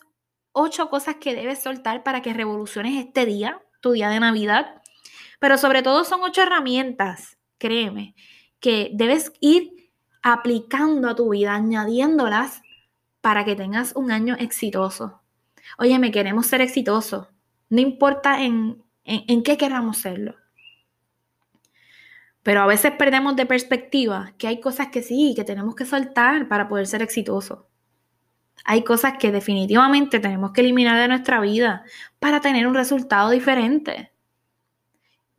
ocho 0.51 0.89
cosas 0.89 1.15
que 1.15 1.33
debes 1.33 1.61
soltar 1.61 2.03
para 2.03 2.21
que 2.21 2.33
revoluciones 2.33 2.97
este 2.97 3.25
día, 3.25 3.61
tu 3.79 3.93
día 3.93 4.09
de 4.09 4.19
Navidad. 4.19 4.81
Pero 5.39 5.57
sobre 5.57 5.81
todo 5.81 6.03
son 6.03 6.21
ocho 6.23 6.41
herramientas, 6.41 7.37
créeme, 7.57 8.15
que 8.59 8.91
debes 8.93 9.31
ir 9.39 9.78
aplicando 10.21 11.09
a 11.09 11.15
tu 11.15 11.29
vida, 11.29 11.55
añadiéndolas 11.55 12.61
para 13.21 13.45
que 13.45 13.55
tengas 13.55 13.95
un 13.95 14.11
año 14.11 14.35
exitoso. 14.39 15.21
Oye, 15.77 15.99
me 15.99 16.11
queremos 16.11 16.47
ser 16.47 16.61
exitosos, 16.61 17.27
no 17.69 17.81
importa 17.81 18.43
en, 18.43 18.83
en, 19.03 19.43
qué 19.43 19.57
queramos 19.57 19.97
serlo. 19.97 20.35
Pero 22.43 22.61
a 22.61 22.67
veces 22.67 22.93
perdemos 22.93 23.35
de 23.35 23.45
perspectiva 23.45 24.33
que 24.37 24.47
hay 24.47 24.59
cosas 24.59 24.87
que 24.87 25.03
sí, 25.03 25.33
que 25.35 25.43
tenemos 25.43 25.75
que 25.75 25.85
soltar 25.85 26.47
para 26.47 26.67
poder 26.67 26.87
ser 26.87 27.01
exitosos. 27.01 27.59
Hay 28.65 28.83
cosas 28.83 29.13
que 29.19 29.31
definitivamente 29.31 30.19
tenemos 30.19 30.51
que 30.51 30.61
eliminar 30.61 30.97
de 30.97 31.07
nuestra 31.07 31.39
vida 31.39 31.83
para 32.19 32.41
tener 32.41 32.67
un 32.67 32.75
resultado 32.75 33.29
diferente. 33.29 34.11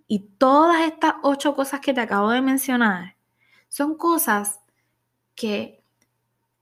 Y 0.07 0.21
todas 0.39 0.83
estas 0.87 1.15
ocho 1.23 1.55
cosas 1.55 1.81
que 1.81 1.95
te 1.95 2.01
acabo 2.01 2.31
de 2.31 2.43
mencionar 2.43 3.17
son 3.69 3.97
cosas 3.97 4.60
que 5.41 5.83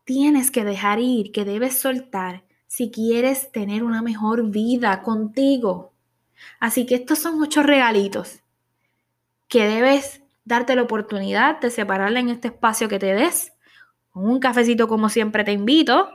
tienes 0.04 0.52
que 0.52 0.64
dejar 0.64 1.00
ir, 1.00 1.32
que 1.32 1.44
debes 1.44 1.76
soltar 1.76 2.44
si 2.68 2.92
quieres 2.92 3.50
tener 3.50 3.82
una 3.82 4.02
mejor 4.02 4.50
vida 4.50 5.02
contigo. 5.02 5.92
Así 6.60 6.86
que 6.86 6.94
estos 6.94 7.18
son 7.18 7.42
ocho 7.42 7.64
regalitos 7.64 8.40
que 9.48 9.66
debes 9.66 10.22
darte 10.44 10.76
la 10.76 10.82
oportunidad 10.82 11.60
de 11.60 11.70
separarla 11.70 12.20
en 12.20 12.28
este 12.28 12.48
espacio 12.48 12.88
que 12.88 13.00
te 13.00 13.14
des, 13.14 13.52
con 14.10 14.30
un 14.30 14.38
cafecito 14.38 14.86
como 14.86 15.08
siempre 15.08 15.42
te 15.42 15.52
invito, 15.52 16.10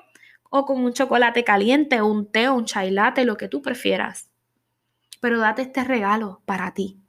o 0.50 0.66
con 0.66 0.86
un 0.86 0.94
chocolate 0.94 1.44
caliente, 1.44 2.02
un 2.02 2.32
té, 2.32 2.50
un 2.50 2.64
chai 2.64 2.92
latte, 2.92 3.26
lo 3.26 3.36
que 3.36 3.50
tú 3.50 3.62
prefieras. 3.62 4.30
Pero 5.20 5.40
date 5.40 5.64
este 5.64 5.84
regalo 5.84 6.42
para 6.46 6.74
ti. 6.74 7.02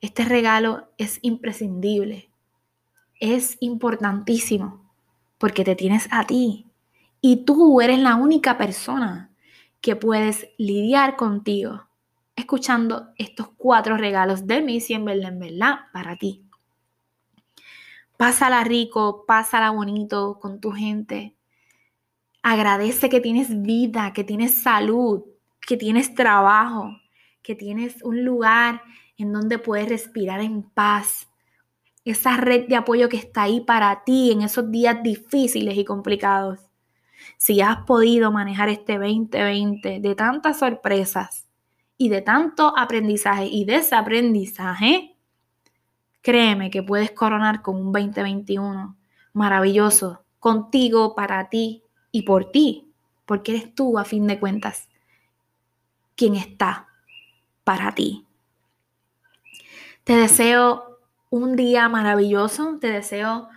Este 0.00 0.24
regalo 0.24 0.90
es 0.98 1.20
imprescindible, 1.22 2.27
es 3.20 3.56
importantísimo, 3.60 4.90
porque 5.38 5.64
te 5.64 5.76
tienes 5.76 6.08
a 6.10 6.24
ti 6.26 6.66
y 7.20 7.44
tú 7.44 7.80
eres 7.80 7.98
la 7.98 8.16
única 8.16 8.58
persona 8.58 9.30
que 9.80 9.96
puedes 9.96 10.48
lidiar 10.58 11.16
contigo 11.16 11.88
escuchando 12.38 13.08
estos 13.16 13.48
cuatro 13.56 13.96
regalos 13.96 14.46
de 14.46 14.58
en 14.58 15.04
verdad, 15.04 15.32
en 15.32 15.38
verdad, 15.40 15.74
para 15.92 16.16
ti. 16.16 16.44
Pásala 18.16 18.62
rico, 18.62 19.24
pásala 19.26 19.70
bonito 19.70 20.38
con 20.40 20.60
tu 20.60 20.70
gente. 20.70 21.36
Agradece 22.42 23.08
que 23.08 23.20
tienes 23.20 23.60
vida, 23.62 24.12
que 24.12 24.22
tienes 24.22 24.54
salud, 24.62 25.24
que 25.60 25.76
tienes 25.76 26.14
trabajo, 26.14 26.96
que 27.42 27.56
tienes 27.56 28.02
un 28.04 28.24
lugar 28.24 28.82
en 29.16 29.32
donde 29.32 29.58
puedes 29.58 29.88
respirar 29.88 30.40
en 30.40 30.62
paz. 30.62 31.27
Esa 32.08 32.36
red 32.36 32.68
de 32.68 32.76
apoyo 32.76 33.08
que 33.08 33.18
está 33.18 33.42
ahí 33.42 33.60
para 33.60 34.04
ti 34.04 34.32
en 34.32 34.42
esos 34.42 34.70
días 34.70 35.02
difíciles 35.02 35.76
y 35.76 35.84
complicados. 35.84 36.60
Si 37.36 37.60
has 37.60 37.84
podido 37.84 38.32
manejar 38.32 38.68
este 38.68 38.98
2020 38.98 40.00
de 40.00 40.14
tantas 40.14 40.58
sorpresas, 40.58 41.48
y 41.98 42.08
de 42.08 42.22
tanto 42.22 42.72
aprendizaje 42.78 43.46
y 43.46 43.64
desaprendizaje, 43.64 45.16
créeme 46.22 46.70
que 46.70 46.82
puedes 46.82 47.10
coronar 47.10 47.60
con 47.60 47.76
un 47.76 47.92
2021 47.92 48.96
maravilloso 49.32 50.22
contigo, 50.38 51.16
para 51.16 51.48
ti 51.48 51.82
y 52.12 52.22
por 52.22 52.52
ti, 52.52 52.92
porque 53.26 53.56
eres 53.56 53.74
tú 53.74 53.98
a 53.98 54.04
fin 54.04 54.28
de 54.28 54.38
cuentas 54.38 54.88
quien 56.14 56.36
está 56.36 56.88
para 57.64 57.92
ti. 57.92 58.24
Te 60.04 60.14
deseo 60.14 60.97
un 61.30 61.56
día 61.56 61.88
maravilloso, 61.88 62.78
te 62.80 62.90
deseo 62.90 63.48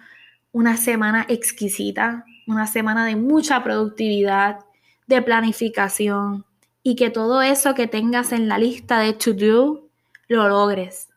una 0.52 0.78
semana 0.78 1.26
exquisita, 1.30 2.26
una 2.48 2.68
semana 2.68 3.06
de 3.06 3.16
mucha 3.16 3.64
productividad, 3.64 4.60
de 5.08 5.22
planificación, 5.22 6.46
y 6.84 6.96
que 6.96 7.10
todo 7.10 7.42
eso 7.42 7.74
que 7.76 7.88
tengas 7.88 8.32
en 8.32 8.48
la 8.48 8.58
lista 8.58 9.00
de 9.00 9.14
to 9.14 9.34
do 9.34 9.88
lo 10.28 10.48
logres. 10.50 11.10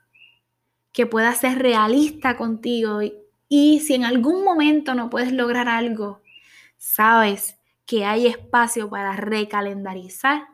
Que 0.93 1.07
puedas 1.07 1.39
ser 1.39 1.59
realista 1.59 2.37
contigo 2.37 3.03
y, 3.03 3.15
y 3.49 3.81
si 3.81 3.95
en 3.95 4.05
algún 4.05 4.45
momento 4.45 4.95
no 4.95 5.11
puedes 5.11 5.33
lograr 5.33 5.69
algo, 5.69 6.21
sabes 6.77 7.57
que 7.87 8.05
hay 8.05 8.27
espacio 8.27 8.89
para 8.91 9.17
recalendarizar 9.17 10.47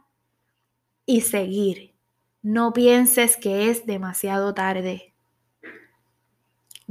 y 1.04 1.22
seguir. 1.22 1.94
No 2.42 2.72
pienses 2.72 3.36
que 3.36 3.68
es 3.68 3.84
demasiado 3.84 4.54
tarde. 4.54 5.09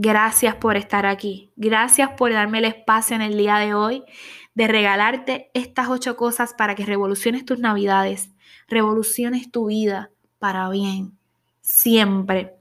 Gracias 0.02 0.56
por 0.56 0.78
estar 0.78 1.06
aquí. 1.06 1.52
Gracias 1.58 2.12
por 2.12 2.32
darme 2.32 2.60
el 2.60 2.64
espacio 2.64 3.18
en 3.18 3.22
el 3.22 3.38
día 3.38 3.58
de 3.58 3.74
hoy 3.74 4.06
de 4.54 4.70
regalarte 4.70 5.52
estas 5.54 5.90
ocho 5.90 6.16
cosas 6.16 6.54
para 6.54 6.74
que 6.74 6.86
revoluciones 6.86 7.44
tus 7.44 7.60
navidades, 7.60 8.30
revoluciones 8.70 9.52
tu 9.52 9.66
vida 9.66 10.10
para 10.38 10.70
bien, 10.70 11.18
siempre. 11.60 12.56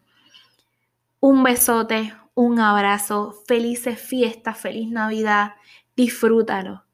Un 1.20 1.44
besote, 1.44 2.12
un 2.34 2.58
abrazo, 2.58 3.40
felices 3.46 4.00
fiestas, 4.00 4.58
feliz 4.58 4.90
Navidad, 4.90 5.52
disfrútalo, 5.94 6.86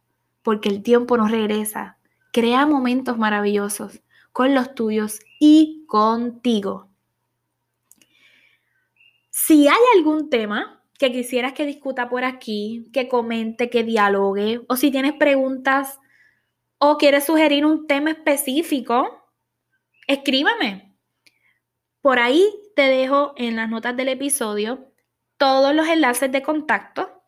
porque 0.43 0.69
el 0.69 0.83
tiempo 0.83 1.17
nos 1.17 1.31
regresa. 1.31 1.97
Crea 2.35 2.67
momentos 2.67 3.17
maravillosos 3.17 4.03
con 4.31 4.53
los 4.55 4.75
tuyos 4.75 5.21
y 5.41 5.87
contigo. 5.87 6.91
Si 9.47 9.69
hay 9.69 9.83
algún 9.95 10.31
tema 10.31 10.83
que 10.99 11.13
quisieras 11.13 11.53
que 11.53 11.67
discuta 11.67 12.09
por 12.09 12.25
aquí, 12.25 12.89
que 12.95 13.09
comente, 13.09 13.69
que 13.69 13.85
dialogue, 13.85 14.63
o 14.71 14.77
si 14.77 14.91
tienes 14.91 15.13
preguntas 15.13 16.01
o 16.79 16.97
quieres 16.97 17.25
sugerir 17.25 17.67
un 17.67 17.87
tema 17.87 18.13
específico, 18.13 19.07
escríbame. 20.07 20.97
Por 22.01 22.19
ahí 22.21 22.43
te 22.75 22.89
dejo 22.89 23.35
en 23.37 23.57
las 23.57 23.69
notas 23.69 23.95
del 23.95 24.09
episodio 24.09 24.91
todos 25.37 25.75
los 25.75 25.89
enlaces 25.89 26.33
de 26.33 26.41
contacto. 26.41 27.23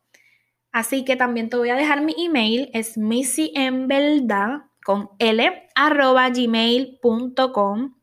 Así 0.71 1.05
que 1.05 1.17
también 1.17 1.51
te 1.51 1.57
voy 1.57 1.69
a 1.69 1.75
dejar 1.75 2.01
mi 2.01 2.15
email, 2.17 2.71
es 2.73 2.95
verdad 2.97 4.63
con 4.83 5.11
l 5.19 5.69
arroba 5.75 6.29
gmail.com. 6.31 7.96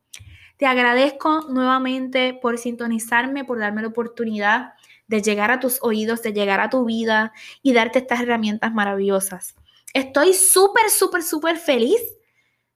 Te 0.57 0.65
agradezco 0.65 1.41
nuevamente 1.49 2.33
por 2.33 2.57
sintonizarme, 2.57 3.43
por 3.43 3.59
darme 3.59 3.81
la 3.81 3.89
oportunidad 3.89 4.73
de 5.07 5.21
llegar 5.21 5.51
a 5.51 5.59
tus 5.59 5.79
oídos, 5.81 6.21
de 6.23 6.33
llegar 6.33 6.59
a 6.59 6.69
tu 6.69 6.85
vida 6.85 7.33
y 7.61 7.73
darte 7.73 7.99
estas 7.99 8.21
herramientas 8.21 8.73
maravillosas. 8.73 9.55
Estoy 9.93 10.33
súper, 10.33 10.89
súper, 10.89 11.23
súper 11.23 11.57
feliz, 11.57 12.01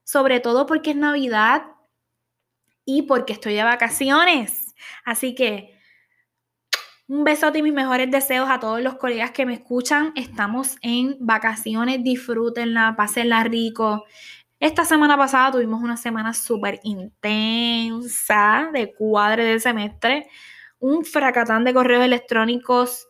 sobre 0.04 0.40
todo 0.40 0.66
porque 0.66 0.90
es 0.90 0.96
Navidad 0.96 1.64
y 2.84 3.02
porque 3.02 3.32
estoy 3.32 3.54
de 3.54 3.64
vacaciones. 3.64 4.74
Así 5.04 5.34
que 5.34 5.78
un 7.10 7.24
besote 7.24 7.58
y 7.58 7.62
mis 7.62 7.72
mejores 7.72 8.08
deseos 8.08 8.48
a 8.48 8.60
todos 8.60 8.80
los 8.80 8.94
colegas 8.94 9.32
que 9.32 9.44
me 9.44 9.54
escuchan. 9.54 10.12
Estamos 10.14 10.76
en 10.80 11.16
vacaciones, 11.18 12.04
disfrútenla, 12.04 12.94
pásenla 12.96 13.42
rico. 13.42 14.04
Esta 14.60 14.84
semana 14.84 15.16
pasada 15.16 15.52
tuvimos 15.52 15.82
una 15.82 15.96
semana 15.96 16.34
súper 16.34 16.80
intensa 16.82 18.68
de 18.74 18.92
cuadre 18.92 19.42
del 19.44 19.58
semestre 19.58 20.28
un 20.78 21.06
fracatán 21.06 21.64
de 21.64 21.72
correos 21.72 22.04
electrónicos 22.04 23.06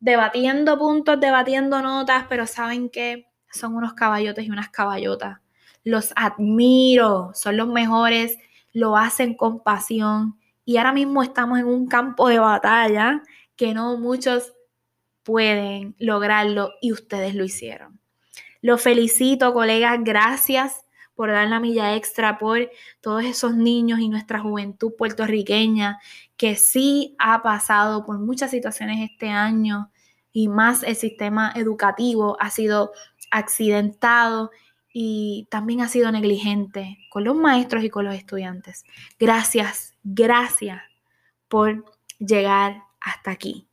debatiendo 0.00 0.78
puntos, 0.78 1.20
debatiendo 1.20 1.82
notas, 1.82 2.24
pero 2.30 2.46
saben 2.46 2.88
que 2.88 3.26
son 3.52 3.74
unos 3.74 3.92
caballotes 3.92 4.46
y 4.46 4.50
unas 4.50 4.70
caballotas. 4.70 5.40
Los 5.84 6.14
admiro, 6.16 7.32
son 7.34 7.58
los 7.58 7.68
mejores, 7.68 8.38
lo 8.72 8.96
hacen 8.96 9.34
con 9.34 9.62
pasión 9.62 10.38
y 10.64 10.78
ahora 10.78 10.94
mismo 10.94 11.22
estamos 11.22 11.58
en 11.58 11.66
un 11.66 11.86
campo 11.86 12.28
de 12.30 12.38
batalla 12.38 13.22
que 13.56 13.74
no 13.74 13.98
muchos 13.98 14.54
pueden 15.22 15.96
lograrlo 15.98 16.70
y 16.80 16.92
ustedes 16.92 17.34
lo 17.34 17.44
hicieron. 17.44 17.97
Los 18.60 18.82
felicito, 18.82 19.52
colegas, 19.54 19.98
gracias 20.02 20.84
por 21.14 21.30
dar 21.30 21.48
la 21.48 21.60
milla 21.60 21.94
extra 21.96 22.38
por 22.38 22.70
todos 23.00 23.24
esos 23.24 23.56
niños 23.56 24.00
y 24.00 24.08
nuestra 24.08 24.40
juventud 24.40 24.92
puertorriqueña 24.96 25.98
que 26.36 26.56
sí 26.56 27.16
ha 27.18 27.42
pasado 27.42 28.04
por 28.04 28.18
muchas 28.18 28.50
situaciones 28.50 29.10
este 29.10 29.28
año 29.28 29.90
y 30.32 30.48
más 30.48 30.82
el 30.82 30.96
sistema 30.96 31.52
educativo 31.56 32.36
ha 32.40 32.50
sido 32.50 32.92
accidentado 33.30 34.50
y 34.92 35.46
también 35.50 35.80
ha 35.80 35.88
sido 35.88 36.10
negligente 36.10 36.98
con 37.10 37.24
los 37.24 37.36
maestros 37.36 37.84
y 37.84 37.90
con 37.90 38.04
los 38.04 38.14
estudiantes. 38.14 38.84
Gracias, 39.18 39.94
gracias 40.02 40.82
por 41.48 41.84
llegar 42.18 42.82
hasta 43.00 43.30
aquí 43.30 43.67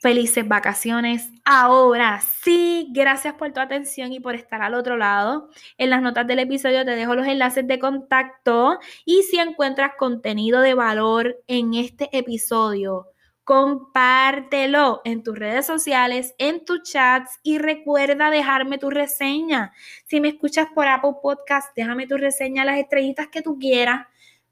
felices 0.00 0.48
vacaciones. 0.48 1.28
Ahora 1.44 2.22
sí, 2.42 2.88
gracias 2.90 3.34
por 3.34 3.52
tu 3.52 3.60
atención 3.60 4.12
y 4.12 4.20
por 4.20 4.34
estar 4.34 4.62
al 4.62 4.74
otro 4.74 4.96
lado. 4.96 5.50
En 5.76 5.90
las 5.90 6.00
notas 6.00 6.26
del 6.26 6.38
episodio 6.38 6.84
te 6.86 6.92
dejo 6.92 7.14
los 7.14 7.26
enlaces 7.26 7.66
de 7.66 7.78
contacto 7.78 8.78
y 9.04 9.22
si 9.24 9.38
encuentras 9.38 9.92
contenido 9.98 10.62
de 10.62 10.72
valor 10.72 11.42
en 11.46 11.74
este 11.74 12.08
episodio, 12.16 13.08
compártelo 13.44 15.02
en 15.04 15.22
tus 15.22 15.38
redes 15.38 15.66
sociales, 15.66 16.34
en 16.38 16.64
tus 16.64 16.82
chats 16.82 17.38
y 17.42 17.58
recuerda 17.58 18.30
dejarme 18.30 18.78
tu 18.78 18.88
reseña. 18.88 19.74
Si 20.06 20.18
me 20.22 20.28
escuchas 20.28 20.68
por 20.74 20.88
Apple 20.88 21.16
Podcast, 21.22 21.76
déjame 21.76 22.06
tu 22.06 22.16
reseña, 22.16 22.64
las 22.64 22.78
estrellitas 22.78 23.28
que 23.28 23.42
tú 23.42 23.58
quieras. 23.58 24.06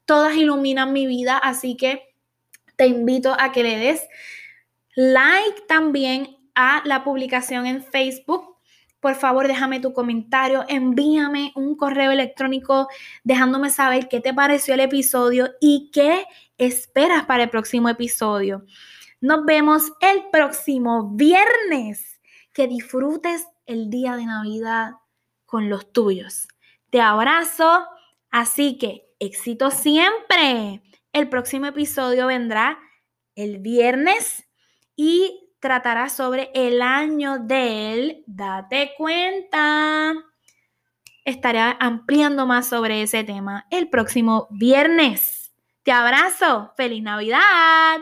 Todas 0.05 0.35
iluminan 0.35 0.93
mi 0.93 1.07
vida, 1.07 1.37
así 1.37 1.75
que 1.75 2.13
te 2.75 2.85
invito 2.85 3.35
a 3.39 3.51
que 3.51 3.63
le 3.63 3.77
des 3.77 4.07
like 4.95 5.61
también 5.67 6.37
a 6.55 6.81
la 6.85 7.03
publicación 7.03 7.65
en 7.65 7.83
Facebook 7.83 8.59
por 8.99 9.15
favor 9.15 9.47
déjame 9.47 9.79
tu 9.79 9.93
comentario, 9.93 10.65
envíame 10.67 11.53
un 11.55 11.75
correo 11.77 12.11
electrónico 12.11 12.89
dejándome 13.23 13.69
saber 13.69 14.09
qué 14.09 14.19
te 14.19 14.33
pareció 14.33 14.73
el 14.73 14.81
episodio 14.81 15.51
y 15.61 15.89
qué 15.93 16.25
esperas 16.57 17.25
para 17.25 17.43
el 17.43 17.49
próximo 17.49 17.87
episodio. 17.87 18.65
Nos 19.21 19.45
vemos 19.45 19.91
el 20.01 20.25
próximo 20.31 21.11
viernes. 21.11 22.17
Que 22.51 22.67
disfrutes 22.67 23.47
el 23.67 23.89
día 23.89 24.17
de 24.17 24.25
Navidad 24.25 24.93
con 25.45 25.69
los 25.69 25.93
tuyos. 25.93 26.47
Te 26.89 26.99
abrazo, 26.99 27.85
así 28.31 28.77
que 28.77 29.07
éxito 29.19 29.71
siempre. 29.71 30.81
El 31.13 31.29
próximo 31.29 31.67
episodio 31.67 32.27
vendrá 32.27 32.77
el 33.35 33.59
viernes 33.59 34.48
y 35.01 35.53
tratará 35.61 36.09
sobre 36.09 36.51
el 36.53 36.81
año 36.81 37.39
del 37.39 38.21
Date 38.27 38.91
cuenta. 38.97 40.13
Estaré 41.23 41.61
ampliando 41.79 42.45
más 42.45 42.67
sobre 42.67 43.01
ese 43.01 43.23
tema 43.23 43.65
el 43.71 43.89
próximo 43.89 44.49
viernes. 44.51 45.53
Te 45.83 45.93
abrazo. 45.93 46.73
¡Feliz 46.75 47.01
Navidad! 47.01 47.99